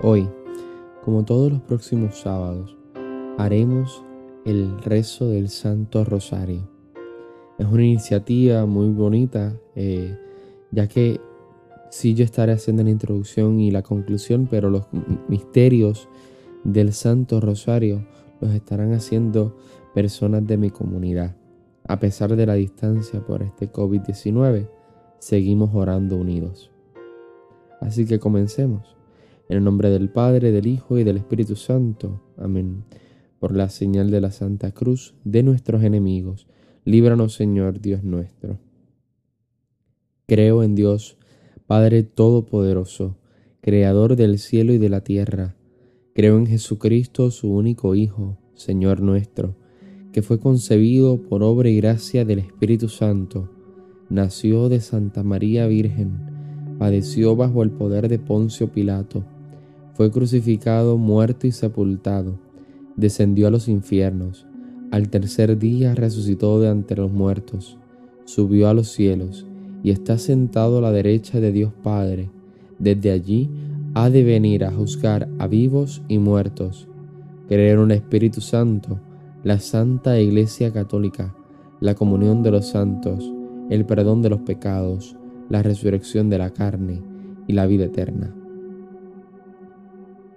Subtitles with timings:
[0.00, 0.28] Hoy,
[1.04, 2.76] como todos los próximos sábados,
[3.36, 4.04] haremos
[4.44, 6.70] el rezo del Santo Rosario.
[7.58, 10.16] Es una iniciativa muy bonita, eh,
[10.70, 11.20] ya que
[11.90, 14.86] sí yo estaré haciendo la introducción y la conclusión, pero los
[15.26, 16.08] misterios
[16.62, 18.06] del Santo Rosario
[18.40, 19.56] los estarán haciendo
[19.94, 21.34] personas de mi comunidad.
[21.88, 24.68] A pesar de la distancia por este COVID-19,
[25.18, 26.70] seguimos orando unidos.
[27.80, 28.97] Así que comencemos.
[29.48, 32.20] En el nombre del Padre, del Hijo y del Espíritu Santo.
[32.36, 32.84] Amén.
[33.38, 36.46] Por la señal de la Santa Cruz de nuestros enemigos,
[36.84, 38.58] líbranos Señor Dios nuestro.
[40.26, 41.16] Creo en Dios,
[41.66, 43.16] Padre Todopoderoso,
[43.62, 45.56] Creador del cielo y de la tierra.
[46.14, 49.56] Creo en Jesucristo, su único Hijo, Señor nuestro,
[50.12, 53.48] que fue concebido por obra y gracia del Espíritu Santo.
[54.10, 59.24] Nació de Santa María Virgen, padeció bajo el poder de Poncio Pilato
[59.98, 62.38] fue crucificado, muerto y sepultado,
[62.94, 64.46] descendió a los infiernos,
[64.92, 67.78] al tercer día resucitó de entre los muertos,
[68.24, 69.44] subió a los cielos
[69.82, 72.30] y está sentado a la derecha de Dios Padre.
[72.78, 73.50] Desde allí
[73.94, 76.86] ha de venir a juzgar a vivos y muertos.
[77.48, 79.00] Creer en un Espíritu Santo,
[79.42, 81.34] la Santa Iglesia Católica,
[81.80, 83.32] la comunión de los santos,
[83.68, 85.16] el perdón de los pecados,
[85.48, 87.02] la resurrección de la carne
[87.48, 88.37] y la vida eterna.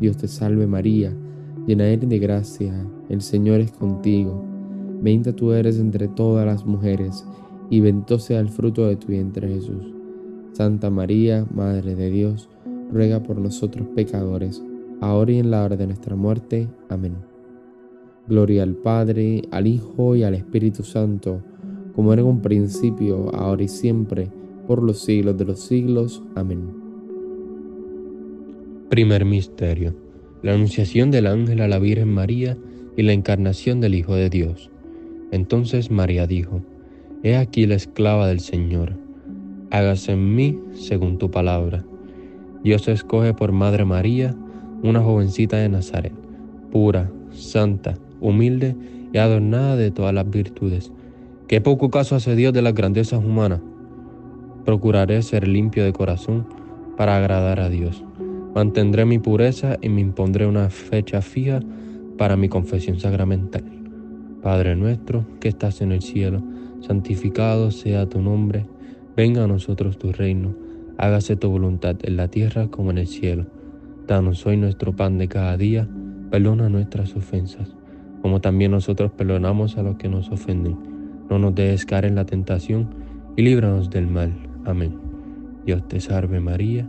[0.00, 1.14] Dios te salve María,
[1.66, 2.72] llena eres de gracia,
[3.10, 4.42] el Señor es contigo.
[5.02, 7.26] Bendita tú eres entre todas las mujeres,
[7.68, 9.92] y bendito sea el fruto de tu vientre Jesús.
[10.52, 12.48] Santa María, Madre de Dios,
[12.90, 14.62] ruega por nosotros pecadores,
[15.00, 16.68] ahora y en la hora de nuestra muerte.
[16.88, 17.14] Amén.
[18.26, 21.42] Gloria al Padre, al Hijo y al Espíritu Santo,
[21.94, 24.30] como era en un principio, ahora y siempre,
[24.66, 26.22] por los siglos de los siglos.
[26.34, 26.79] Amén.
[28.90, 29.94] Primer Misterio.
[30.42, 32.58] La Anunciación del ángel a la Virgen María
[32.96, 34.68] y la encarnación del Hijo de Dios.
[35.30, 36.60] Entonces María dijo,
[37.22, 38.94] He aquí la esclava del Señor,
[39.70, 41.84] hágase en mí según tu palabra.
[42.64, 44.34] Dios escoge por Madre María
[44.82, 46.12] una jovencita de Nazaret,
[46.72, 48.74] pura, santa, humilde
[49.12, 50.90] y adornada de todas las virtudes.
[51.46, 53.60] Qué poco caso hace Dios de las grandezas humanas.
[54.64, 56.44] Procuraré ser limpio de corazón
[56.96, 58.02] para agradar a Dios
[58.54, 61.60] Mantendré mi pureza y me impondré una fecha fija
[62.18, 63.62] para mi confesión sacramental.
[64.42, 66.42] Padre nuestro que estás en el cielo,
[66.80, 68.66] santificado sea tu nombre,
[69.16, 70.56] venga a nosotros tu reino,
[70.98, 73.46] hágase tu voluntad en la tierra como en el cielo.
[74.08, 75.88] Danos hoy nuestro pan de cada día,
[76.30, 77.76] perdona nuestras ofensas,
[78.20, 80.76] como también nosotros perdonamos a los que nos ofenden.
[81.30, 82.88] No nos dejes caer en la tentación
[83.36, 84.32] y líbranos del mal.
[84.64, 84.92] Amén.
[85.64, 86.88] Dios te salve María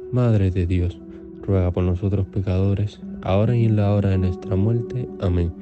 [0.11, 0.99] Madre de Dios,
[1.41, 5.07] ruega por nosotros pecadores, ahora y en la hora de nuestra muerte.
[5.21, 5.53] Amén.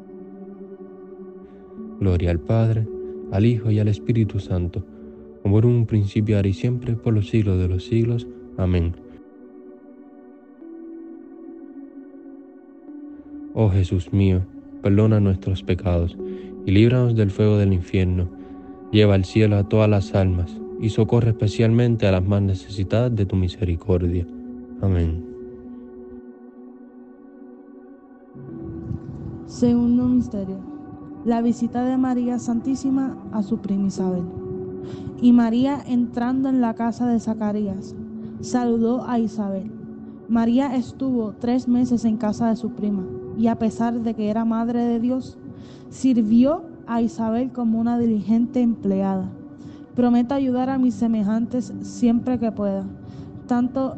[1.99, 2.87] Gloria al Padre,
[3.31, 4.83] al Hijo y al Espíritu Santo,
[5.43, 8.25] como en un principio, ahora y siempre, por los siglos de los siglos.
[8.57, 8.95] Amén.
[13.53, 14.41] Oh Jesús mío,
[14.81, 16.17] perdona nuestros pecados
[16.65, 18.27] y líbranos del fuego del infierno.
[18.91, 23.27] Lleva al cielo a todas las almas y socorre especialmente a las más necesitadas de
[23.27, 24.25] tu misericordia.
[24.81, 25.25] Amén.
[29.45, 30.57] Segundo misterio.
[31.25, 34.23] La visita de María Santísima a su prima Isabel.
[35.21, 37.93] Y María entrando en la casa de Zacarías,
[38.39, 39.69] saludó a Isabel.
[40.29, 43.05] María estuvo tres meses en casa de su prima
[43.37, 45.37] y a pesar de que era madre de Dios,
[45.89, 49.29] sirvió a Isabel como una diligente empleada.
[49.95, 52.85] Prometo ayudar a mis semejantes siempre que pueda,
[53.47, 53.97] tanto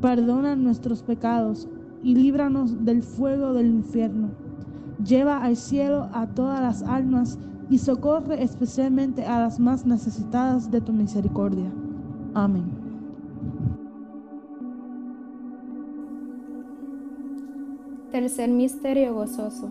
[0.00, 1.68] perdona nuestros pecados
[2.02, 4.30] y líbranos del fuego del infierno.
[5.04, 7.38] Lleva al cielo a todas las almas
[7.70, 11.70] y socorre especialmente a las más necesitadas de tu misericordia.
[12.34, 12.64] Amén.
[18.12, 19.68] Tercer misterio gozoso.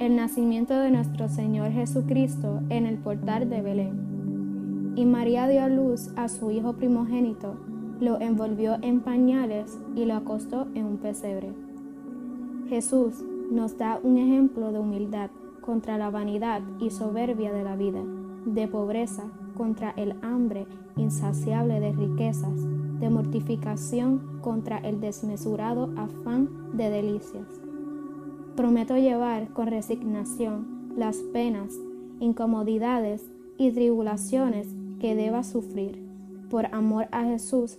[0.00, 4.94] El nacimiento de nuestro Señor Jesucristo en el portal de Belén.
[4.96, 7.56] Y María dio a luz a su Hijo primogénito,
[8.00, 11.52] lo envolvió en pañales y lo acostó en un pesebre.
[12.68, 18.02] Jesús nos da un ejemplo de humildad contra la vanidad y soberbia de la vida,
[18.44, 19.24] de pobreza
[19.56, 22.54] contra el hambre insaciable de riquezas,
[23.00, 27.46] de mortificación contra el desmesurado afán de delicias.
[28.56, 31.74] Prometo llevar con resignación las penas,
[32.20, 36.02] incomodidades y tribulaciones que deba sufrir,
[36.48, 37.78] por amor a Jesús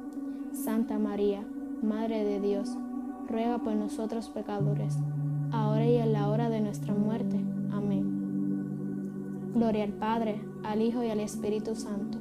[0.53, 1.43] Santa María,
[1.81, 2.77] Madre de Dios,
[3.27, 4.97] ruega por nosotros pecadores,
[5.51, 7.37] ahora y en la hora de nuestra muerte.
[7.71, 9.51] Amén.
[9.53, 12.17] Gloria al Padre, al Hijo y al Espíritu Santo,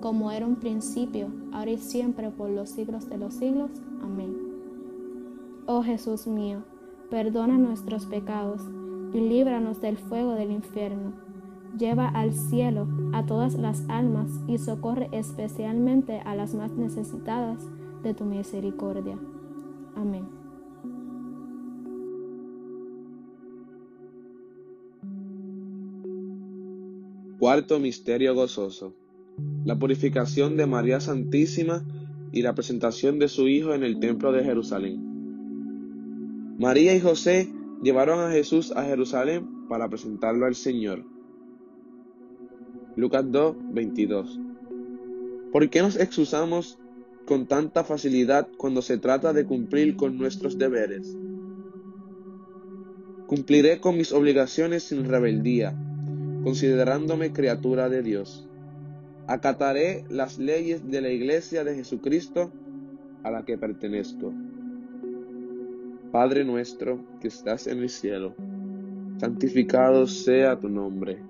[0.00, 3.70] como era un principio, ahora y siempre, por los siglos de los siglos.
[4.02, 4.36] Amén.
[5.66, 6.62] Oh Jesús mío,
[7.10, 8.62] perdona nuestros pecados
[9.12, 11.12] y líbranos del fuego del infierno.
[11.78, 17.66] Lleva al cielo a todas las almas y socorre especialmente a las más necesitadas
[18.02, 19.18] de tu misericordia.
[19.94, 20.40] Amén.
[27.38, 28.94] Cuarto Misterio Gozoso.
[29.64, 31.82] La purificación de María Santísima
[32.32, 35.10] y la presentación de su Hijo en el Templo de Jerusalén.
[36.58, 37.50] María y José
[37.82, 41.06] llevaron a Jesús a Jerusalén para presentarlo al Señor.
[42.96, 44.40] Lucas 2, 22.
[45.52, 46.78] ¿Por qué nos excusamos
[47.24, 51.16] con tanta facilidad cuando se trata de cumplir con nuestros deberes?
[53.26, 55.72] Cumpliré con mis obligaciones sin rebeldía,
[56.42, 58.48] considerándome criatura de Dios.
[59.28, 62.50] Acataré las leyes de la Iglesia de Jesucristo
[63.22, 64.32] a la que pertenezco.
[66.10, 68.34] Padre nuestro que estás en el cielo,
[69.18, 71.29] santificado sea tu nombre.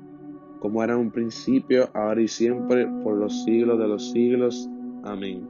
[0.61, 4.69] como era en un principio, ahora y siempre, por los siglos de los siglos.
[5.03, 5.49] Amén.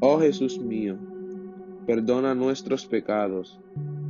[0.00, 0.96] Oh Jesús mío,
[1.86, 3.60] perdona nuestros pecados,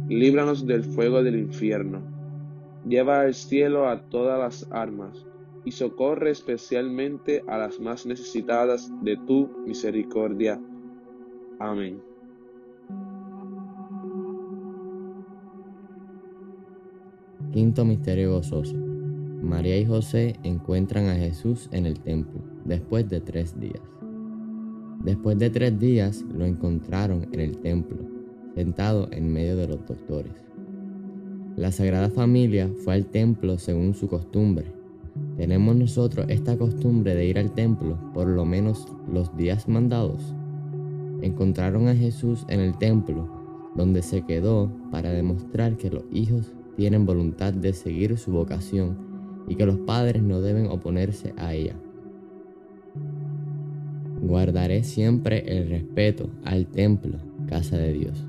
[0.09, 2.01] líbranos del fuego del infierno,
[2.89, 5.27] lleva al cielo a todas las almas,
[5.65, 10.59] y socorre especialmente a las más necesitadas de tu misericordia.
[11.59, 12.12] Amén.
[17.53, 18.75] Quinto misterio gozoso.
[19.43, 23.83] María y José encuentran a Jesús en el templo después de tres días.
[25.05, 27.99] Después de tres días lo encontraron en el templo,
[28.55, 30.33] sentado en medio de los doctores.
[31.55, 34.73] La Sagrada Familia fue al templo según su costumbre.
[35.37, 40.35] ¿Tenemos nosotros esta costumbre de ir al templo por lo menos los días mandados?
[41.21, 43.29] Encontraron a Jesús en el templo,
[43.77, 48.97] donde se quedó para demostrar que los hijos tienen voluntad de seguir su vocación
[49.49, 51.75] y que los padres no deben oponerse a ella.
[54.21, 58.25] Guardaré siempre el respeto al templo, casa de Dios.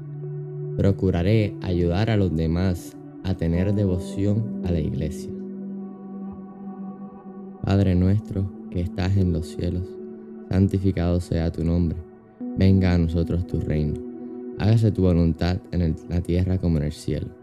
[0.76, 5.32] Procuraré ayudar a los demás a tener devoción a la iglesia.
[7.64, 9.88] Padre nuestro que estás en los cielos,
[10.50, 11.98] santificado sea tu nombre.
[12.58, 13.94] Venga a nosotros tu reino.
[14.58, 17.43] Hágase tu voluntad en la tierra como en el cielo.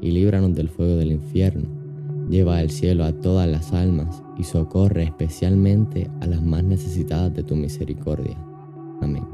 [0.00, 1.66] y líbranos del fuego del infierno.
[2.28, 7.42] Lleva al cielo a todas las almas y socorre especialmente a las más necesitadas de
[7.42, 8.36] tu misericordia.
[9.00, 9.24] Amén.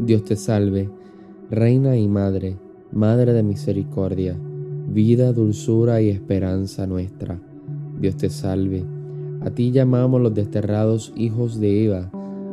[0.00, 0.88] Dios te salve,
[1.50, 2.56] Reina y Madre,
[2.92, 4.36] Madre de misericordia,
[4.88, 7.40] vida, dulzura y esperanza nuestra.
[8.00, 8.84] Dios te salve,
[9.42, 12.10] a ti llamamos los desterrados hijos de Eva,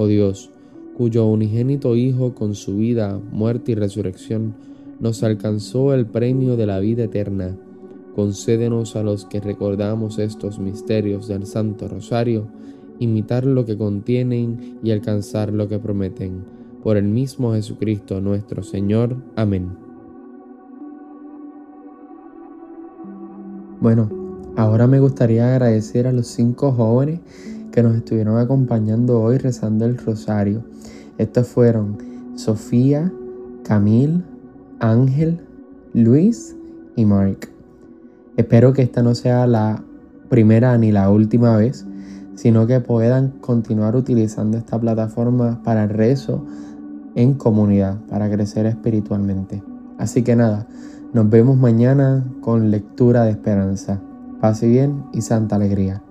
[0.00, 0.52] Oh Dios,
[0.96, 4.54] cuyo unigénito Hijo con su vida, muerte y resurrección
[5.00, 7.56] nos alcanzó el premio de la vida eterna,
[8.14, 12.46] concédenos a los que recordamos estos misterios del Santo Rosario,
[13.00, 16.44] imitar lo que contienen y alcanzar lo que prometen
[16.84, 19.16] por el mismo Jesucristo nuestro Señor.
[19.34, 19.70] Amén.
[23.80, 24.08] Bueno,
[24.54, 27.18] ahora me gustaría agradecer a los cinco jóvenes
[27.72, 30.64] que nos estuvieron acompañando hoy rezando el rosario.
[31.18, 31.98] Estos fueron
[32.36, 33.12] Sofía,
[33.64, 34.24] Camil,
[34.80, 35.40] Ángel,
[35.92, 36.56] Luis
[36.96, 37.48] y Mark.
[38.36, 39.82] Espero que esta no sea la
[40.28, 41.86] primera ni la última vez,
[42.36, 46.44] sino que puedan continuar utilizando esta plataforma para el rezo
[47.14, 49.62] en comunidad para crecer espiritualmente.
[49.98, 50.66] Así que nada,
[51.12, 54.00] nos vemos mañana con lectura de esperanza.
[54.40, 56.02] Pase bien y santa alegría.